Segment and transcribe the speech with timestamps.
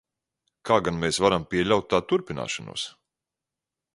[0.69, 2.89] Kā gan mēs varam pieļaut tā turpināšanos?